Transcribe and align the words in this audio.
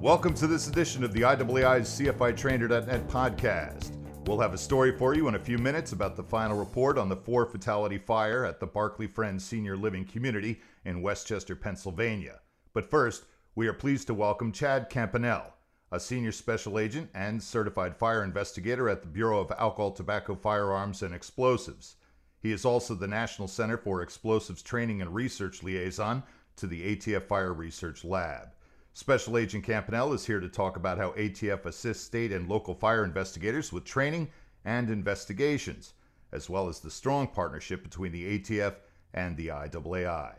Welcome 0.00 0.32
to 0.36 0.46
this 0.46 0.66
edition 0.66 1.04
of 1.04 1.12
the 1.12 1.20
IAAI's 1.20 2.00
CFITrainer.net 2.00 3.06
podcast. 3.08 3.98
We'll 4.26 4.40
have 4.40 4.54
a 4.54 4.58
story 4.58 4.96
for 4.96 5.14
you 5.14 5.28
in 5.28 5.34
a 5.34 5.38
few 5.38 5.58
minutes 5.58 5.92
about 5.92 6.16
the 6.16 6.22
final 6.22 6.56
report 6.56 6.96
on 6.96 7.10
the 7.10 7.18
four 7.18 7.44
fatality 7.44 7.98
fire 7.98 8.46
at 8.46 8.60
the 8.60 8.66
Barclay 8.66 9.08
Friends 9.08 9.44
Senior 9.44 9.76
Living 9.76 10.06
Community 10.06 10.62
in 10.86 11.02
West 11.02 11.26
Chester, 11.26 11.54
Pennsylvania. 11.54 12.40
But 12.72 12.88
first, 12.88 13.24
we 13.54 13.68
are 13.68 13.74
pleased 13.74 14.06
to 14.06 14.14
welcome 14.14 14.52
Chad 14.52 14.88
Campanell, 14.88 15.52
a 15.92 16.00
senior 16.00 16.32
special 16.32 16.78
agent 16.78 17.10
and 17.12 17.42
certified 17.42 17.94
fire 17.94 18.24
investigator 18.24 18.88
at 18.88 19.02
the 19.02 19.08
Bureau 19.08 19.38
of 19.40 19.52
Alcohol, 19.58 19.90
Tobacco, 19.90 20.34
Firearms, 20.34 21.02
and 21.02 21.14
Explosives. 21.14 21.96
He 22.38 22.52
is 22.52 22.64
also 22.64 22.94
the 22.94 23.06
National 23.06 23.48
Center 23.48 23.76
for 23.76 24.00
Explosives 24.00 24.62
Training 24.62 25.02
and 25.02 25.14
Research 25.14 25.62
Liaison 25.62 26.22
to 26.56 26.66
the 26.66 26.96
ATF 26.96 27.24
Fire 27.24 27.52
Research 27.52 28.02
Lab. 28.02 28.48
Special 28.92 29.38
Agent 29.38 29.64
Campanell 29.64 30.14
is 30.14 30.26
here 30.26 30.40
to 30.40 30.48
talk 30.48 30.76
about 30.76 30.98
how 30.98 31.12
ATF 31.12 31.64
assists 31.64 32.04
state 32.04 32.32
and 32.32 32.48
local 32.48 32.74
fire 32.74 33.04
investigators 33.04 33.72
with 33.72 33.84
training 33.84 34.28
and 34.64 34.90
investigations, 34.90 35.94
as 36.32 36.50
well 36.50 36.68
as 36.68 36.80
the 36.80 36.90
strong 36.90 37.28
partnership 37.28 37.84
between 37.84 38.10
the 38.10 38.38
ATF 38.38 38.74
and 39.14 39.36
the 39.36 39.46
IAAI. 39.46 40.34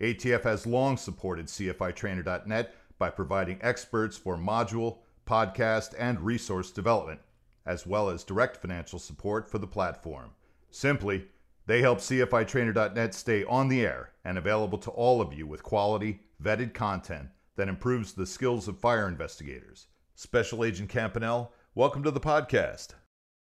ATF 0.00 0.42
has 0.42 0.66
long 0.66 0.96
supported 0.96 1.46
CFITrainer.net 1.46 2.74
by 2.98 3.10
providing 3.10 3.58
experts 3.60 4.16
for 4.16 4.36
module, 4.36 4.98
podcast, 5.26 5.94
and 5.98 6.20
resource 6.20 6.70
development, 6.70 7.20
as 7.66 7.86
well 7.86 8.08
as 8.08 8.24
direct 8.24 8.56
financial 8.56 8.98
support 8.98 9.46
for 9.46 9.58
the 9.58 9.66
platform. 9.66 10.30
Simply, 10.70 11.26
they 11.66 11.82
help 11.82 11.98
CFITrainer.net 11.98 13.14
stay 13.14 13.44
on 13.44 13.68
the 13.68 13.84
air 13.84 14.10
and 14.24 14.38
available 14.38 14.78
to 14.78 14.90
all 14.90 15.20
of 15.20 15.34
you 15.34 15.46
with 15.46 15.62
quality, 15.62 16.20
vetted 16.42 16.72
content 16.72 17.28
that 17.56 17.68
improves 17.68 18.12
the 18.12 18.26
skills 18.26 18.68
of 18.68 18.78
fire 18.78 19.08
investigators. 19.08 19.86
Special 20.14 20.64
Agent 20.64 20.90
Campanell, 20.90 21.50
welcome 21.74 22.02
to 22.02 22.10
the 22.10 22.20
podcast. 22.20 22.94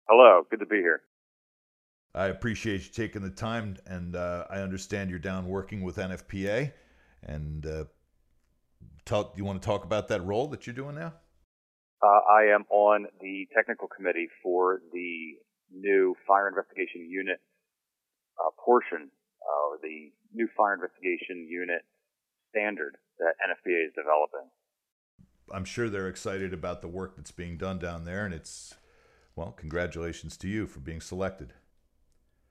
Hello, 0.08 0.42
good 0.50 0.60
to 0.60 0.66
be 0.66 0.76
here. 0.76 1.02
I 2.14 2.26
appreciate 2.26 2.84
you 2.84 2.92
taking 2.92 3.22
the 3.22 3.30
time, 3.30 3.76
and 3.86 4.14
uh, 4.14 4.44
I 4.48 4.60
understand 4.60 5.10
you're 5.10 5.18
down 5.18 5.48
working 5.48 5.82
with 5.82 5.96
NFPA. 5.96 6.72
And 7.24 7.66
uh, 7.66 7.84
talk, 9.04 9.34
you 9.36 9.44
want 9.44 9.60
to 9.60 9.66
talk 9.66 9.84
about 9.84 10.08
that 10.08 10.24
role 10.24 10.46
that 10.48 10.66
you're 10.66 10.74
doing 10.74 10.94
now? 10.94 11.14
Uh, 12.02 12.20
I 12.30 12.54
am 12.54 12.64
on 12.70 13.06
the 13.20 13.48
technical 13.54 13.88
committee 13.88 14.28
for 14.42 14.80
the 14.92 15.34
new 15.72 16.14
fire 16.26 16.48
investigation 16.48 17.08
unit 17.08 17.40
uh, 18.38 18.50
portion, 18.64 19.10
uh, 19.42 19.68
or 19.70 19.78
the 19.82 20.12
new 20.32 20.48
fire 20.56 20.74
investigation 20.74 21.48
unit 21.48 21.82
standard 22.50 22.96
that 23.18 23.34
NFPA 23.46 23.86
is 23.86 23.92
developing. 23.94 24.48
I'm 25.52 25.64
sure 25.64 25.88
they're 25.88 26.08
excited 26.08 26.52
about 26.52 26.80
the 26.80 26.88
work 26.88 27.16
that's 27.16 27.30
being 27.30 27.56
done 27.56 27.78
down 27.78 28.04
there, 28.04 28.24
and 28.24 28.34
it's, 28.34 28.74
well, 29.36 29.52
congratulations 29.52 30.36
to 30.38 30.48
you 30.48 30.66
for 30.66 30.80
being 30.80 31.00
selected. 31.00 31.52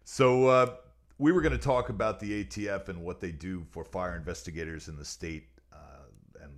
So, 0.04 0.48
uh, 0.48 0.76
we 1.18 1.32
were 1.32 1.42
going 1.42 1.54
to 1.54 1.64
talk 1.64 1.90
about 1.90 2.20
the 2.20 2.44
ATF 2.44 2.90
and 2.90 3.04
what 3.04 3.22
they 3.22 3.32
do 3.32 3.66
for 3.70 3.86
fire 3.86 4.16
investigators 4.16 4.88
in 4.88 4.98
the 4.98 5.06
state 5.06 5.48
uh, 5.72 6.08
and 6.42 6.52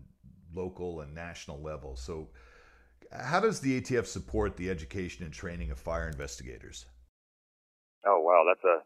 local 0.54 1.02
and 1.02 1.14
national 1.14 1.62
level. 1.62 1.96
So, 1.96 2.30
how 3.12 3.40
does 3.40 3.60
the 3.60 3.80
ATF 3.80 4.06
support 4.06 4.58
the 4.58 4.70
education 4.70 5.24
and 5.24 5.34
training 5.34 5.72
of 5.72 5.80
fire 5.80 6.08
investigators? 6.08 6.86
Oh 8.06 8.22
wow, 8.22 8.44
that's 8.48 8.64
a 8.64 8.84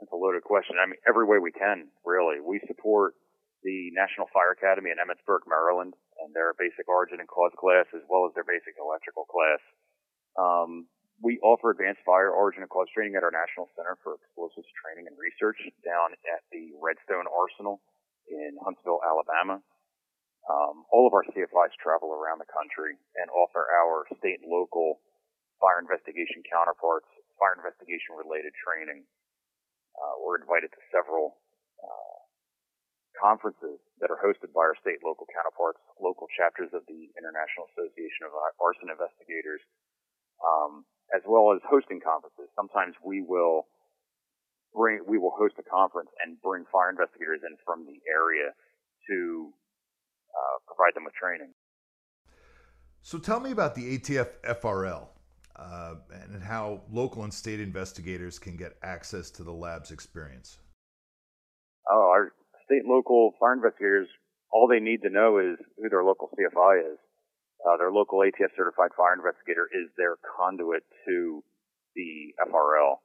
that's 0.00 0.12
a 0.12 0.16
loaded 0.16 0.42
question. 0.42 0.76
I 0.82 0.86
mean, 0.86 0.96
every 1.08 1.26
way 1.26 1.38
we 1.38 1.52
can, 1.52 1.88
really. 2.04 2.40
We 2.40 2.60
support 2.66 3.14
the 3.62 3.92
National 3.92 4.26
Fire 4.32 4.56
Academy 4.56 4.90
in 4.90 5.00
Emmitsburg, 5.00 5.44
Maryland, 5.44 5.94
and 6.24 6.32
their 6.32 6.56
basic 6.56 6.88
origin 6.88 7.20
and 7.20 7.28
cause 7.28 7.52
class, 7.56 7.86
as 7.92 8.04
well 8.08 8.24
as 8.24 8.32
their 8.32 8.46
basic 8.46 8.76
electrical 8.80 9.28
class. 9.28 9.62
Um, 10.38 10.88
we 11.20 11.36
offer 11.44 11.70
advanced 11.70 12.00
fire 12.08 12.32
origin 12.32 12.64
and 12.64 12.72
cause 12.72 12.88
training 12.96 13.16
at 13.16 13.24
our 13.24 13.32
National 13.32 13.68
Center 13.76 14.00
for 14.00 14.16
Explosives 14.16 14.68
Training 14.72 15.04
and 15.04 15.16
Research 15.20 15.60
down 15.84 16.16
at 16.32 16.40
the 16.48 16.72
Redstone 16.80 17.28
Arsenal 17.28 17.84
in 18.32 18.56
Huntsville, 18.64 19.04
Alabama. 19.04 19.60
Um, 20.48 20.88
all 20.88 21.04
of 21.04 21.12
our 21.12 21.26
CFIs 21.28 21.76
travel 21.76 22.16
around 22.16 22.40
the 22.40 22.48
country 22.48 22.96
and 23.20 23.28
offer 23.28 23.68
our 23.68 24.08
state 24.16 24.40
and 24.40 24.48
local 24.48 25.04
fire 25.60 25.84
investigation 25.84 26.40
counterparts 26.48 27.06
fire 27.40 27.56
investigation 27.56 28.20
related 28.20 28.52
training. 28.60 29.08
Uh, 29.96 30.14
we're 30.20 30.36
invited 30.36 30.68
to 30.68 30.80
several 30.92 31.40
uh, 31.80 32.09
conferences 33.18 33.78
that 33.98 34.10
are 34.10 34.20
hosted 34.20 34.52
by 34.54 34.64
our 34.64 34.78
state 34.80 35.02
local 35.04 35.26
counterparts, 35.30 35.82
local 35.98 36.26
chapters 36.34 36.70
of 36.72 36.86
the 36.86 37.10
International 37.18 37.66
Association 37.74 38.28
of 38.28 38.32
Arson 38.58 38.88
Investigators, 38.88 39.62
um, 40.40 40.84
as 41.14 41.22
well 41.26 41.52
as 41.52 41.60
hosting 41.66 42.00
conferences. 42.00 42.48
Sometimes 42.54 42.94
we 43.02 43.20
will 43.22 43.66
bring, 44.74 45.02
we 45.06 45.18
will 45.18 45.34
host 45.34 45.58
a 45.58 45.66
conference 45.66 46.10
and 46.22 46.40
bring 46.40 46.64
fire 46.70 46.90
investigators 46.90 47.42
in 47.42 47.58
from 47.66 47.84
the 47.84 47.98
area 48.06 48.54
to 49.10 49.50
uh, 50.30 50.56
provide 50.66 50.94
them 50.94 51.04
with 51.04 51.14
training. 51.14 51.52
So 53.02 53.18
tell 53.18 53.40
me 53.40 53.50
about 53.50 53.74
the 53.74 53.98
ATF 53.98 54.28
FRL 54.44 55.08
uh, 55.56 55.94
and 56.12 56.42
how 56.42 56.82
local 56.90 57.24
and 57.24 57.32
state 57.32 57.60
investigators 57.60 58.38
can 58.38 58.56
get 58.56 58.76
access 58.82 59.30
to 59.32 59.42
the 59.42 59.52
lab's 59.52 59.90
experience. 59.90 60.58
Oh, 61.90 62.10
our 62.12 62.32
state 62.70 62.86
and 62.86 62.94
local 62.94 63.34
fire 63.42 63.58
investigators, 63.58 64.06
all 64.54 64.70
they 64.70 64.78
need 64.78 65.02
to 65.02 65.10
know 65.10 65.42
is 65.42 65.58
who 65.74 65.90
their 65.90 66.06
local 66.06 66.30
CFI 66.30 66.94
is. 66.94 66.98
Uh, 67.66 67.76
their 67.76 67.90
local 67.90 68.22
ATF 68.22 68.54
certified 68.56 68.94
fire 68.96 69.18
investigator 69.18 69.66
is 69.74 69.90
their 69.98 70.16
conduit 70.22 70.86
to 71.04 71.42
the 71.98 72.32
FRL. 72.46 73.02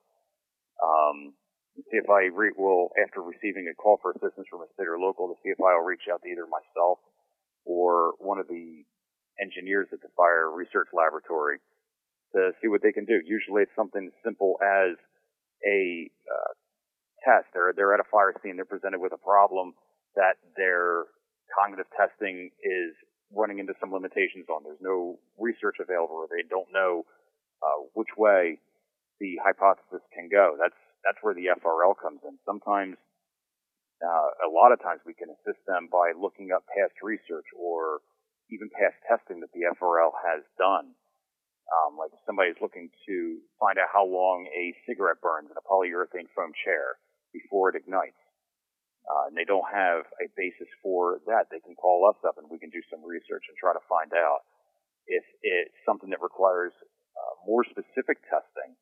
Um, 0.77 1.33
the 1.75 1.83
CFI 1.89 2.29
re- 2.31 2.55
will, 2.55 2.93
after 3.01 3.19
receiving 3.25 3.67
a 3.67 3.75
call 3.75 3.97
for 3.99 4.13
assistance 4.13 4.47
from 4.47 4.61
a 4.61 4.69
state 4.77 4.87
or 4.87 5.01
local, 5.01 5.33
the 5.33 5.39
CFI 5.41 5.73
will 5.75 5.83
reach 5.83 6.07
out 6.07 6.21
to 6.21 6.29
either 6.29 6.45
myself 6.47 7.01
or 7.65 8.13
one 8.21 8.37
of 8.37 8.47
the 8.47 8.85
engineers 9.41 9.89
at 9.91 9.99
the 9.99 10.13
fire 10.15 10.47
research 10.53 10.87
laboratory 10.93 11.59
to 12.31 12.51
see 12.61 12.69
what 12.69 12.79
they 12.79 12.93
can 12.93 13.03
do. 13.03 13.19
Usually 13.25 13.63
it's 13.63 13.75
something 13.75 14.07
simple 14.23 14.55
as 14.63 14.95
a 15.67 16.07
uh, 16.31 16.53
test. 17.25 17.49
They're 17.53 17.73
they're 17.73 17.93
at 17.93 17.99
a 17.99 18.07
fire 18.07 18.33
scene. 18.39 18.55
They're 18.55 18.69
presented 18.69 19.01
with 19.01 19.11
a 19.11 19.19
problem 19.19 19.73
that 20.15 20.37
their 20.55 21.09
cognitive 21.51 21.89
testing 21.97 22.53
is 22.61 22.93
running 23.33 23.59
into 23.59 23.73
some 23.81 23.91
limitations 23.91 24.45
on. 24.47 24.63
There's 24.63 24.81
no 24.81 25.17
research 25.41 25.81
available, 25.81 26.15
or 26.15 26.29
they 26.29 26.45
don't 26.47 26.69
know 26.71 27.03
uh, 27.65 27.89
which 27.93 28.13
way 28.17 28.61
the 29.19 29.41
hypothesis 29.43 30.05
can 30.13 30.29
go. 30.29 30.55
That's 30.61 30.77
that's 31.03 31.19
where 31.21 31.33
the 31.33 31.53
FRL 31.57 31.93
comes 31.97 32.21
in. 32.25 32.37
Sometimes, 32.45 32.97
uh, 34.01 34.29
a 34.45 34.49
lot 34.49 34.73
of 34.73 34.81
times, 34.81 35.01
we 35.05 35.13
can 35.13 35.29
assist 35.29 35.61
them 35.65 35.89
by 35.91 36.13
looking 36.17 36.49
up 36.53 36.65
past 36.69 36.97
research 37.01 37.45
or 37.57 38.01
even 38.53 38.69
past 38.73 38.97
testing 39.09 39.41
that 39.41 39.53
the 39.53 39.65
FRL 39.73 40.13
has 40.21 40.45
done. 40.57 40.93
Um, 41.65 41.97
like 41.97 42.13
if 42.13 42.21
somebody's 42.29 42.61
looking 42.61 42.93
to 43.09 43.41
find 43.57 43.81
out 43.81 43.89
how 43.89 44.05
long 44.05 44.45
a 44.53 44.69
cigarette 44.85 45.17
burns 45.17 45.49
in 45.49 45.57
a 45.57 45.65
polyurethane 45.65 46.29
foam 46.37 46.53
chair, 46.61 47.01
before 47.35 47.67
it 47.67 47.75
ignites. 47.75 48.19
Uh, 49.05 49.29
and 49.29 49.35
they 49.35 49.45
don't 49.45 49.67
have 49.69 50.07
a 50.23 50.31
basis 50.33 50.71
for 50.81 51.19
that. 51.27 51.51
They 51.51 51.61
can 51.61 51.75
call 51.75 52.07
us 52.07 52.17
up 52.23 52.39
and 52.39 52.47
we 52.47 52.57
can 52.57 52.71
do 52.71 52.81
some 52.89 53.03
research 53.03 53.45
and 53.51 53.55
try 53.59 53.75
to 53.75 53.83
find 53.91 54.09
out 54.15 54.47
if 55.05 55.21
it's 55.43 55.77
something 55.85 56.09
that 56.09 56.23
requires 56.23 56.73
uh, 57.13 57.33
more 57.45 57.61
specific 57.67 58.17
testing. 58.25 58.73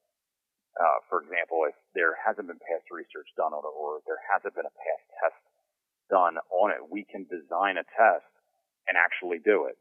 Uh, 0.80 1.00
for 1.12 1.22
example, 1.22 1.68
if 1.68 1.76
there 1.92 2.16
hasn't 2.18 2.48
been 2.48 2.62
past 2.64 2.88
research 2.88 3.28
done 3.36 3.52
on 3.52 3.62
it 3.62 3.76
or 3.76 4.00
there 4.08 4.22
hasn't 4.32 4.56
been 4.56 4.66
a 4.66 4.78
past 4.80 5.06
test 5.20 5.44
done 6.08 6.40
on 6.50 6.72
it, 6.72 6.82
we 6.88 7.04
can 7.04 7.28
design 7.28 7.76
a 7.76 7.86
test 7.94 8.32
and 8.88 8.96
actually 8.96 9.44
do 9.44 9.68
it. 9.68 9.76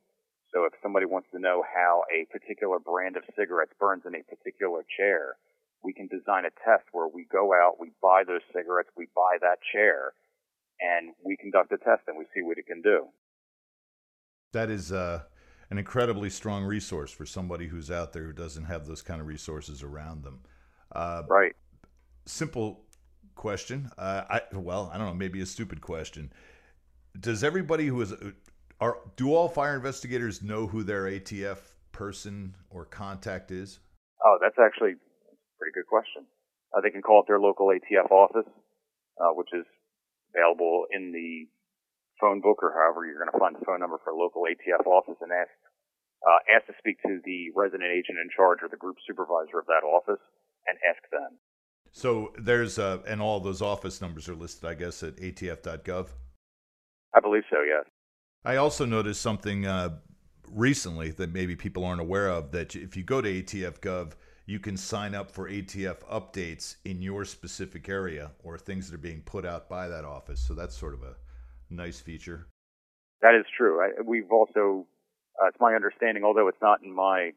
So 0.52 0.68
if 0.68 0.76
somebody 0.84 1.06
wants 1.08 1.32
to 1.32 1.40
know 1.40 1.64
how 1.64 2.04
a 2.12 2.28
particular 2.28 2.76
brand 2.76 3.16
of 3.16 3.24
cigarettes 3.32 3.72
burns 3.80 4.04
in 4.04 4.12
a 4.12 4.26
particular 4.28 4.84
chair, 4.98 5.40
we 5.82 5.92
can 5.92 6.06
design 6.06 6.44
a 6.44 6.50
test 6.64 6.84
where 6.92 7.08
we 7.08 7.26
go 7.30 7.52
out, 7.52 7.80
we 7.80 7.90
buy 8.00 8.22
those 8.26 8.40
cigarettes, 8.54 8.90
we 8.96 9.08
buy 9.14 9.38
that 9.40 9.58
chair, 9.72 10.12
and 10.80 11.14
we 11.24 11.36
conduct 11.36 11.72
a 11.72 11.78
test 11.78 12.02
and 12.06 12.16
we 12.16 12.24
see 12.34 12.42
what 12.42 12.58
it 12.58 12.66
can 12.66 12.82
do. 12.82 13.06
That 14.52 14.70
is 14.70 14.92
uh, 14.92 15.22
an 15.70 15.78
incredibly 15.78 16.30
strong 16.30 16.64
resource 16.64 17.10
for 17.10 17.24
somebody 17.24 17.66
who's 17.66 17.90
out 17.90 18.12
there 18.12 18.24
who 18.24 18.32
doesn't 18.32 18.64
have 18.64 18.86
those 18.86 19.02
kind 19.02 19.20
of 19.20 19.26
resources 19.26 19.82
around 19.82 20.24
them. 20.24 20.40
Uh, 20.94 21.22
right. 21.28 21.54
Simple 22.26 22.84
question. 23.34 23.90
Uh, 23.96 24.22
I 24.28 24.40
well, 24.52 24.90
I 24.92 24.98
don't 24.98 25.06
know, 25.06 25.14
maybe 25.14 25.40
a 25.40 25.46
stupid 25.46 25.80
question. 25.80 26.32
Does 27.18 27.42
everybody 27.42 27.86
who 27.86 28.00
is 28.02 28.12
are 28.80 28.98
do 29.16 29.34
all 29.34 29.48
fire 29.48 29.74
investigators 29.74 30.42
know 30.42 30.66
who 30.66 30.82
their 30.82 31.04
ATF 31.04 31.58
person 31.92 32.54
or 32.70 32.84
contact 32.84 33.50
is? 33.50 33.78
Oh, 34.24 34.38
that's 34.40 34.58
actually 34.58 34.94
pretty 35.62 35.78
good 35.78 35.86
question. 35.86 36.26
Uh, 36.74 36.80
they 36.82 36.90
can 36.90 37.02
call 37.02 37.20
up 37.20 37.30
their 37.30 37.38
local 37.38 37.70
ATF 37.70 38.10
office, 38.10 38.50
uh, 39.22 39.30
which 39.30 39.54
is 39.54 39.62
available 40.34 40.86
in 40.90 41.12
the 41.12 41.46
phone 42.20 42.40
book 42.40 42.58
or 42.62 42.74
however 42.74 43.06
you're 43.06 43.18
going 43.18 43.30
to 43.30 43.38
find 43.38 43.54
the 43.54 43.64
phone 43.64 43.78
number 43.78 43.98
for 44.02 44.10
a 44.10 44.16
local 44.16 44.42
ATF 44.42 44.84
office 44.86 45.14
and 45.20 45.30
ask 45.30 45.54
uh, 46.26 46.38
ask 46.54 46.66
to 46.66 46.72
speak 46.78 46.98
to 47.02 47.20
the 47.24 47.50
resident 47.54 47.90
agent 47.90 48.18
in 48.18 48.28
charge 48.34 48.58
or 48.62 48.68
the 48.68 48.76
group 48.76 48.96
supervisor 49.06 49.58
of 49.58 49.66
that 49.66 49.86
office 49.86 50.22
and 50.66 50.78
ask 50.88 51.02
them. 51.10 51.38
So 51.92 52.32
there's 52.38 52.78
uh, 52.78 52.98
and 53.06 53.22
all 53.22 53.38
those 53.38 53.62
office 53.62 54.00
numbers 54.00 54.28
are 54.28 54.34
listed, 54.34 54.64
I 54.64 54.74
guess, 54.74 55.02
at 55.02 55.16
atf.gov. 55.16 56.08
I 57.14 57.20
believe 57.20 57.42
so. 57.50 57.58
Yes. 57.62 57.84
I 58.44 58.56
also 58.56 58.84
noticed 58.84 59.20
something 59.20 59.66
uh, 59.66 59.98
recently 60.50 61.10
that 61.10 61.32
maybe 61.32 61.54
people 61.54 61.84
aren't 61.84 62.00
aware 62.00 62.28
of 62.28 62.50
that 62.52 62.74
if 62.74 62.96
you 62.96 63.04
go 63.04 63.20
to 63.20 63.42
ATF.gov, 63.42 64.12
you 64.46 64.58
can 64.58 64.76
sign 64.76 65.14
up 65.14 65.30
for 65.30 65.48
ATF 65.48 65.98
updates 66.10 66.76
in 66.84 67.00
your 67.00 67.24
specific 67.24 67.88
area 67.88 68.32
or 68.42 68.58
things 68.58 68.88
that 68.88 68.94
are 68.94 68.98
being 68.98 69.22
put 69.22 69.44
out 69.44 69.68
by 69.68 69.88
that 69.88 70.04
office. 70.04 70.40
So 70.40 70.54
that's 70.54 70.76
sort 70.76 70.94
of 70.94 71.02
a 71.02 71.14
nice 71.70 72.00
feature. 72.00 72.46
That 73.20 73.34
is 73.38 73.46
true. 73.56 73.80
I, 73.80 74.02
we've 74.04 74.30
also, 74.30 74.86
uh, 75.40 75.46
it's 75.46 75.60
my 75.60 75.74
understanding, 75.74 76.24
although 76.24 76.48
it's 76.48 76.60
not 76.60 76.82
in 76.82 76.92
my 76.92 77.30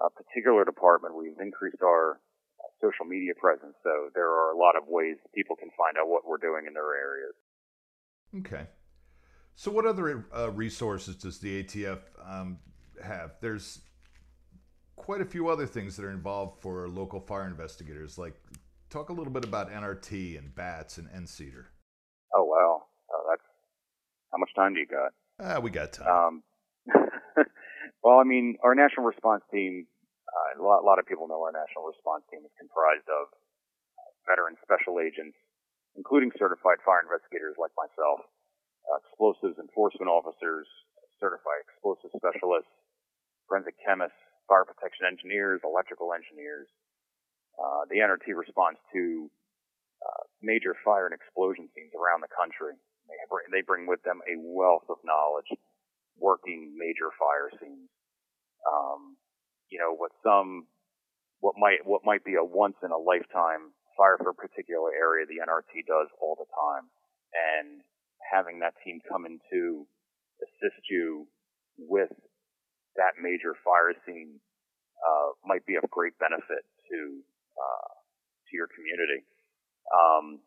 uh, 0.00 0.08
particular 0.10 0.64
department, 0.64 1.16
we've 1.16 1.38
increased 1.40 1.82
our 1.82 2.20
social 2.80 3.04
media 3.04 3.32
presence. 3.40 3.74
So 3.82 4.10
there 4.14 4.30
are 4.30 4.52
a 4.52 4.56
lot 4.56 4.76
of 4.76 4.84
ways 4.86 5.16
people 5.34 5.56
can 5.56 5.70
find 5.76 5.96
out 5.98 6.08
what 6.08 6.22
we're 6.26 6.38
doing 6.38 6.66
in 6.66 6.74
their 6.74 6.94
areas. 6.94 7.34
Okay. 8.38 8.66
So, 9.56 9.70
what 9.70 9.86
other 9.86 10.26
uh, 10.36 10.50
resources 10.50 11.14
does 11.14 11.38
the 11.38 11.62
ATF 11.62 12.00
um, 12.26 12.58
have? 13.02 13.36
There's 13.40 13.80
quite 14.96 15.20
a 15.20 15.24
few 15.24 15.48
other 15.48 15.66
things 15.66 15.96
that 15.96 16.04
are 16.04 16.10
involved 16.10 16.60
for 16.60 16.88
local 16.88 17.20
fire 17.20 17.46
investigators. 17.46 18.18
Like, 18.18 18.34
talk 18.90 19.08
a 19.08 19.12
little 19.12 19.32
bit 19.32 19.44
about 19.44 19.70
NRT 19.70 20.38
and 20.38 20.54
BATS 20.54 20.98
and 20.98 21.08
NCETR. 21.08 21.66
Oh 22.34 22.44
wow, 22.44 22.86
uh, 23.10 23.22
that's 23.30 23.46
how 24.32 24.38
much 24.38 24.50
time 24.54 24.74
do 24.74 24.80
you 24.80 24.86
got? 24.86 25.10
Ah, 25.38 25.58
we 25.60 25.70
got 25.70 25.92
time. 25.92 26.08
Um, 26.08 26.34
well, 28.02 28.18
I 28.18 28.24
mean, 28.24 28.56
our 28.62 28.74
national 28.74 29.06
response 29.06 29.42
team. 29.50 29.86
Uh, 30.24 30.58
a, 30.58 30.62
lot, 30.66 30.82
a 30.82 30.86
lot 30.86 30.98
of 30.98 31.06
people 31.06 31.30
know 31.30 31.38
our 31.46 31.54
national 31.54 31.86
response 31.86 32.26
team 32.26 32.42
is 32.42 32.50
comprised 32.58 33.06
of 33.06 33.30
uh, 33.30 34.10
veteran 34.26 34.58
special 34.66 34.98
agents, 34.98 35.38
including 35.94 36.34
certified 36.34 36.82
fire 36.82 37.06
investigators 37.06 37.54
like 37.54 37.70
myself 37.78 38.18
uh, 38.90 38.98
explosives 38.98 39.58
enforcement 39.62 40.10
officers, 40.10 40.66
certified 41.22 41.62
explosive 41.70 42.10
specialists, 42.18 42.72
forensic 43.46 43.78
chemists, 43.78 44.18
fire 44.48 44.64
protection 44.64 45.06
engineers, 45.06 45.60
electrical 45.64 46.12
engineers. 46.12 46.68
Uh, 47.54 47.86
the 47.88 48.02
NRT 48.02 48.34
responds 48.34 48.80
to 48.92 49.30
uh, 50.02 50.24
major 50.42 50.74
fire 50.84 51.06
and 51.06 51.14
explosion 51.14 51.70
scenes 51.72 51.94
around 51.94 52.20
the 52.20 52.32
country. 52.34 52.74
They, 53.06 53.20
bring, 53.30 53.46
they 53.52 53.62
bring 53.62 53.86
with 53.86 54.02
them 54.02 54.20
a 54.26 54.34
wealth 54.40 54.88
of 54.88 54.98
knowledge 55.04 55.48
working 56.18 56.74
major 56.76 57.10
fire 57.14 57.50
scenes. 57.58 57.90
Um, 58.66 59.16
you 59.70 59.78
know, 59.78 59.94
what 59.94 60.12
some, 60.22 60.66
what 61.40 61.54
might, 61.58 61.84
what 61.84 62.02
might 62.04 62.24
be 62.24 62.34
a 62.34 62.44
once 62.44 62.76
in 62.82 62.90
a 62.90 62.98
lifetime 62.98 63.74
fire 63.96 64.18
for 64.18 64.30
a 64.30 64.34
particular 64.34 64.90
area, 64.90 65.26
the 65.26 65.42
NRT 65.42 65.86
does 65.86 66.08
all 66.20 66.36
the 66.38 66.48
time. 66.50 66.90
And 67.34 67.82
having 68.20 68.60
that 68.60 68.74
team 68.84 69.00
come 69.10 69.26
in 69.26 69.38
to 69.50 69.86
assist 70.42 70.82
you 70.90 71.26
with 71.78 72.10
that 72.96 73.20
major 73.20 73.54
fire 73.64 73.92
scene 74.06 74.38
uh, 75.00 75.34
might 75.44 75.66
be 75.66 75.76
of 75.76 75.84
great 75.90 76.16
benefit 76.18 76.64
to 76.90 77.00
uh, 77.56 77.90
to 78.50 78.52
your 78.54 78.70
community. 78.70 79.26
Um, 79.92 80.42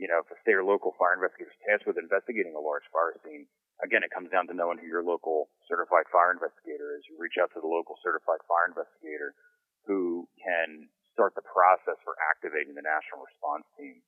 you 0.00 0.10
know, 0.10 0.22
if 0.24 0.28
a 0.32 0.38
state 0.42 0.58
or 0.58 0.66
local 0.66 0.96
fire 0.98 1.14
investigator 1.14 1.52
is 1.54 1.62
tasked 1.62 1.86
with 1.86 2.00
investigating 2.00 2.58
a 2.58 2.62
large 2.62 2.86
fire 2.90 3.14
scene, 3.22 3.46
again, 3.84 4.02
it 4.02 4.10
comes 4.10 4.32
down 4.34 4.50
to 4.50 4.54
knowing 4.56 4.82
who 4.82 4.90
your 4.90 5.06
local 5.06 5.52
certified 5.70 6.10
fire 6.10 6.34
investigator 6.34 6.98
is. 6.98 7.06
You 7.06 7.14
reach 7.20 7.38
out 7.38 7.54
to 7.54 7.62
the 7.62 7.70
local 7.70 7.94
certified 8.02 8.42
fire 8.50 8.66
investigator 8.74 9.38
who 9.86 10.26
can 10.42 10.90
start 11.14 11.38
the 11.38 11.46
process 11.46 12.00
for 12.02 12.18
activating 12.34 12.74
the 12.74 12.82
national 12.82 13.22
response 13.22 13.68
team 13.78 14.02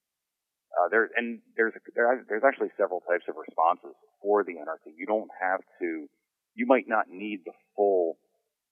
uh, 0.74 0.88
there 0.90 1.08
and 1.16 1.40
there's 1.56 1.72
there, 1.94 2.10
there's 2.28 2.44
actually 2.44 2.68
several 2.76 3.00
types 3.08 3.24
of 3.28 3.36
responses 3.38 3.94
for 4.20 4.44
the 4.44 4.58
NRT. 4.60 4.92
You 4.96 5.06
don't 5.06 5.30
have 5.40 5.60
to. 5.80 6.08
You 6.56 6.66
might 6.66 6.88
not 6.88 7.06
need 7.12 7.44
the 7.44 7.52
full 7.76 8.16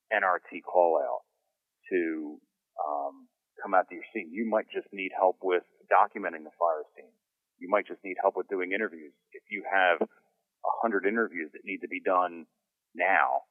NRT 0.09 0.65
call 0.65 0.99
out 0.99 1.23
to 1.93 2.41
um, 2.81 3.29
come 3.63 3.75
out 3.75 3.87
to 3.89 3.95
your 3.95 4.09
scene. 4.13 4.33
You 4.33 4.49
might 4.49 4.67
just 4.73 4.89
need 4.93 5.13
help 5.15 5.39
with 5.43 5.63
documenting 5.93 6.49
the 6.49 6.57
fire 6.59 6.83
scene. 6.97 7.13
You 7.61 7.69
might 7.69 7.87
just 7.87 8.03
need 8.03 8.17
help 8.21 8.35
with 8.37 8.49
doing 8.49 8.73
interviews. 8.73 9.13
If 9.33 9.45
you 9.53 9.63
have 9.69 10.01
a 10.01 10.73
hundred 10.83 11.07
interviews 11.07 11.53
that 11.53 11.63
need 11.65 11.85
to 11.85 11.89
be 11.89 12.01
done 12.01 12.47
now, 12.97 13.47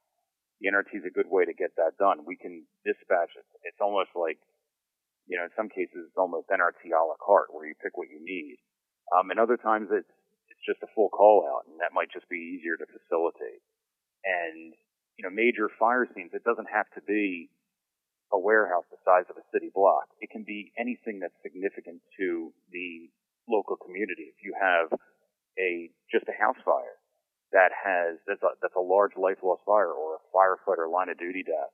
the 0.59 0.73
NRT 0.73 0.97
is 0.97 1.05
a 1.07 1.13
good 1.13 1.29
way 1.29 1.45
to 1.45 1.53
get 1.53 1.77
that 1.77 1.95
done. 2.01 2.25
We 2.25 2.35
can 2.35 2.65
dispatch 2.83 3.37
it. 3.37 3.45
It's 3.63 3.79
almost 3.79 4.11
like 4.17 4.41
you 5.27 5.39
know, 5.39 5.47
in 5.47 5.53
some 5.55 5.71
cases 5.71 6.11
it's 6.11 6.19
almost 6.19 6.51
NRT 6.51 6.91
a 6.91 6.99
la 6.99 7.15
carte 7.19 7.51
where 7.55 7.67
you 7.67 7.75
pick 7.79 7.95
what 7.95 8.11
you 8.11 8.19
need. 8.19 8.59
Um, 9.15 9.31
and 9.31 9.39
other 9.39 9.55
times 9.55 9.87
it's, 9.91 10.09
it's 10.51 10.63
just 10.67 10.83
a 10.83 10.91
full 10.95 11.09
call 11.09 11.47
out 11.47 11.67
and 11.67 11.79
that 11.79 11.95
might 11.95 12.11
just 12.11 12.27
be 12.27 12.39
easier 12.39 12.75
to 12.75 12.87
facilitate. 12.87 13.63
And, 14.23 14.73
you 15.17 15.23
know, 15.23 15.29
major 15.29 15.69
fire 15.79 16.07
scenes, 16.15 16.31
it 16.33 16.43
doesn't 16.43 16.67
have 16.71 16.87
to 16.95 17.01
be 17.03 17.49
a 18.31 18.39
warehouse 18.39 18.87
the 18.89 18.97
size 19.05 19.27
of 19.29 19.37
a 19.37 19.45
city 19.53 19.69
block. 19.69 20.09
It 20.19 20.31
can 20.31 20.43
be 20.43 20.71
anything 20.79 21.19
that's 21.19 21.35
significant 21.43 22.01
to 22.17 22.51
the 22.71 23.11
local 23.47 23.75
community. 23.75 24.31
If 24.31 24.41
you 24.41 24.55
have 24.57 24.89
a, 25.59 25.91
just 26.09 26.25
a 26.31 26.35
house 26.39 26.57
fire 26.65 26.97
that 27.51 27.69
has, 27.75 28.17
that's 28.25 28.41
a, 28.41 28.57
that's 28.61 28.73
a 28.73 28.81
large 28.81 29.13
life 29.19 29.43
loss 29.43 29.59
fire 29.67 29.91
or 29.91 30.17
a 30.17 30.23
firefighter 30.33 30.89
line 30.89 31.09
of 31.09 31.19
duty 31.19 31.43
death, 31.43 31.69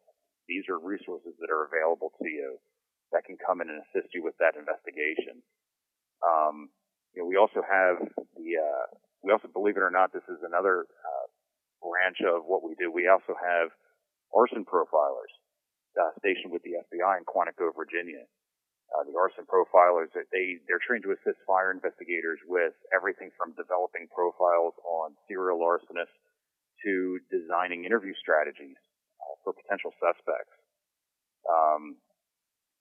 these 0.49 0.67
are 0.67 0.81
resources 0.81 1.37
that 1.39 1.53
are 1.53 1.69
available 1.69 2.11
to 2.19 2.27
you 2.27 2.57
that 3.13 3.23
can 3.23 3.37
come 3.37 3.61
in 3.61 3.69
and 3.69 3.79
assist 3.87 4.11
you 4.13 4.25
with 4.25 4.35
that 4.41 4.57
investigation. 4.57 5.39
Um, 6.25 6.69
you 7.13 7.21
know, 7.21 7.27
we 7.29 7.37
also 7.37 7.61
have 7.63 8.03
the, 8.35 8.49
uh, 8.59 8.85
we 9.23 9.31
also, 9.31 9.47
believe 9.47 9.77
it 9.77 9.85
or 9.85 9.91
not, 9.93 10.11
this 10.11 10.25
is 10.27 10.43
another 10.43 10.85
uh, 10.89 11.25
branch 11.81 12.19
of 12.23 12.45
what 12.45 12.63
we 12.63 12.75
do. 12.75 12.91
We 12.91 13.07
also 13.07 13.35
have 13.35 13.71
arson 14.35 14.63
profilers 14.63 15.33
uh, 15.97 16.13
stationed 16.19 16.53
with 16.53 16.63
the 16.63 16.79
FBI 16.79 17.17
in 17.17 17.25
Quantico, 17.25 17.73
Virginia. 17.75 18.23
Uh, 18.89 19.05
the 19.05 19.13
arson 19.13 19.45
profilers, 19.45 20.09
they, 20.33 20.57
they're 20.65 20.81
trained 20.81 21.05
to 21.05 21.13
assist 21.13 21.37
fire 21.45 21.69
investigators 21.69 22.41
with 22.49 22.73
everything 22.89 23.29
from 23.37 23.53
developing 23.53 24.09
profiles 24.09 24.73
on 24.81 25.13
serial 25.29 25.61
arsonists 25.61 26.17
to 26.81 27.21
designing 27.29 27.85
interview 27.85 28.17
strategies 28.17 28.79
uh, 29.21 29.35
for 29.45 29.53
potential 29.53 29.93
suspects. 30.01 30.55
Um, 31.45 32.01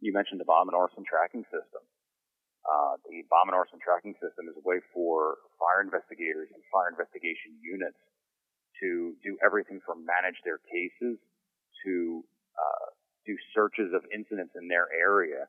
you 0.00 0.16
mentioned 0.16 0.40
the 0.40 0.48
bomb 0.48 0.72
and 0.72 0.78
arson 0.78 1.04
tracking 1.04 1.44
system. 1.52 1.84
Uh, 2.64 2.96
the 3.04 3.24
bomb 3.28 3.52
and 3.52 3.56
arson 3.56 3.80
tracking 3.82 4.16
system 4.16 4.48
is 4.48 4.56
a 4.56 4.64
way 4.64 4.80
for 4.96 5.44
fire 5.60 5.84
investigators 5.84 6.48
and 6.52 6.60
fire 6.72 6.88
investigation 6.88 7.52
units 7.60 8.00
to 8.80 9.14
do 9.22 9.36
everything 9.44 9.80
from 9.84 10.04
manage 10.04 10.36
their 10.44 10.58
cases 10.58 11.18
to 11.84 12.24
uh, 12.56 12.86
do 13.26 13.36
searches 13.54 13.92
of 13.94 14.02
incidents 14.14 14.54
in 14.60 14.68
their 14.68 14.88
area 14.92 15.46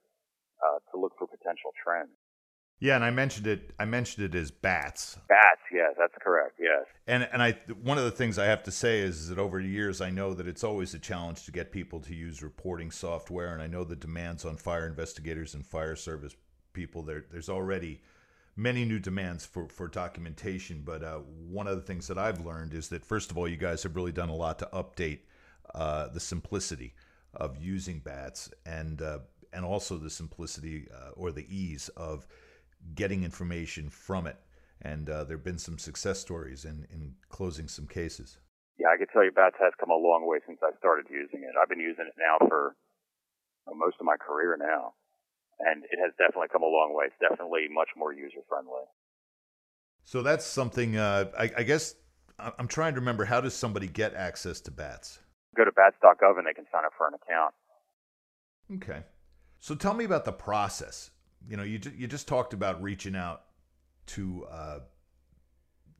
uh, 0.63 0.79
to 0.91 0.99
look 0.99 1.13
for 1.17 1.27
potential 1.27 1.71
trends. 1.83 2.11
Yeah, 2.81 2.95
and 2.95 3.03
I 3.03 3.11
mentioned 3.11 3.45
it. 3.45 3.73
I 3.77 3.83
mentioned 3.83 4.25
it 4.25 4.37
as 4.37 4.51
bats. 4.51 5.17
Bats, 5.27 5.59
yeah, 5.73 5.89
that's 5.97 6.13
correct. 6.21 6.55
Yes. 6.59 6.85
And 7.07 7.27
and 7.33 7.43
I 7.43 7.57
one 7.83 7.97
of 7.97 8.05
the 8.05 8.11
things 8.11 8.39
I 8.39 8.45
have 8.45 8.63
to 8.63 8.71
say 8.71 8.99
is 8.99 9.27
that 9.27 9.37
over 9.37 9.61
the 9.61 9.67
years 9.67 9.99
I 9.99 10.09
know 10.09 10.33
that 10.33 10.47
it's 10.47 10.63
always 10.63 10.93
a 10.93 10.99
challenge 10.99 11.43
to 11.45 11.51
get 11.51 11.73
people 11.73 11.99
to 12.01 12.15
use 12.15 12.41
reporting 12.41 12.89
software, 12.89 13.51
and 13.51 13.61
I 13.61 13.67
know 13.67 13.83
the 13.83 13.97
demands 13.97 14.45
on 14.45 14.55
fire 14.55 14.87
investigators 14.87 15.55
and 15.55 15.65
fire 15.65 15.97
service 15.97 16.35
people 16.71 17.03
there. 17.03 17.25
There's 17.29 17.49
already 17.49 18.01
many 18.59 18.83
new 18.83 18.99
demands 18.99 19.45
for 19.45 19.67
for 19.67 19.87
documentation, 19.87 20.81
but 20.85 21.03
uh, 21.03 21.19
one 21.59 21.67
of 21.67 21.75
the 21.75 21.81
things 21.81 22.07
that 22.07 22.17
I've 22.17 22.45
learned 22.45 22.73
is 22.73 22.89
that 22.89 23.05
first 23.05 23.31
of 23.31 23.37
all, 23.37 23.47
you 23.47 23.57
guys 23.57 23.83
have 23.83 23.95
really 23.95 24.11
done 24.11 24.29
a 24.29 24.35
lot 24.35 24.59
to 24.59 24.69
update 24.73 25.19
uh, 25.73 26.09
the 26.09 26.19
simplicity 26.19 26.93
of 27.33 27.57
using 27.57 27.99
bats 27.99 28.51
and 28.65 29.01
uh, 29.01 29.19
and 29.53 29.63
also 29.65 29.97
the 29.97 30.09
simplicity 30.09 30.87
uh, 30.93 31.11
or 31.11 31.31
the 31.31 31.47
ease 31.49 31.89
of 31.89 32.27
getting 32.95 33.23
information 33.23 33.89
from 33.89 34.27
it. 34.27 34.37
And 34.81 35.09
uh, 35.09 35.23
there 35.25 35.37
have 35.37 35.43
been 35.43 35.57
some 35.57 35.77
success 35.77 36.19
stories 36.19 36.63
in, 36.63 36.87
in 36.91 37.15
closing 37.27 37.67
some 37.67 37.85
cases. 37.85 38.37
Yeah, 38.77 38.87
I 38.93 38.97
can 38.97 39.07
tell 39.11 39.25
you 39.25 39.31
Bats 39.31 39.57
has 39.59 39.73
come 39.77 39.89
a 39.89 39.95
long 39.95 40.25
way 40.25 40.39
since 40.47 40.59
I 40.63 40.71
started 40.77 41.07
using 41.09 41.43
it. 41.43 41.51
I've 41.61 41.67
been 41.67 41.81
using 41.81 42.05
it 42.07 42.15
now 42.17 42.47
for 42.47 42.75
most 43.75 43.97
of 43.99 44.05
my 44.05 44.15
career 44.15 44.57
now. 44.57 44.93
And 45.59 45.83
it 45.85 45.99
has 46.01 46.13
definitely 46.17 46.47
come 46.51 46.63
a 46.63 46.67
long 46.67 46.93
way. 46.93 47.05
It's 47.05 47.19
definitely 47.19 47.67
much 47.71 47.89
more 47.97 48.13
user 48.13 48.39
friendly. 48.47 48.87
So 50.05 50.21
that's 50.21 50.45
something, 50.45 50.97
uh, 50.97 51.31
I, 51.37 51.51
I 51.57 51.63
guess 51.63 51.95
I'm 52.39 52.67
trying 52.67 52.93
to 52.93 52.99
remember 53.01 53.25
how 53.25 53.41
does 53.41 53.53
somebody 53.53 53.87
get 53.87 54.13
access 54.13 54.61
to 54.61 54.71
bats? 54.71 55.19
Go 55.55 55.65
to 55.65 55.71
bats.gov 55.71 56.37
and 56.37 56.47
they 56.47 56.53
can 56.53 56.65
sign 56.71 56.85
up 56.85 56.93
for 56.97 57.07
an 57.07 57.13
account. 57.15 57.53
Okay. 58.75 59.03
So 59.59 59.75
tell 59.75 59.93
me 59.93 60.05
about 60.05 60.25
the 60.25 60.31
process 60.31 61.11
you 61.47 61.57
know, 61.57 61.63
you 61.63 61.79
you 61.95 62.07
just 62.07 62.27
talked 62.27 62.53
about 62.53 62.81
reaching 62.81 63.15
out 63.15 63.43
to 64.07 64.45
uh, 64.49 64.79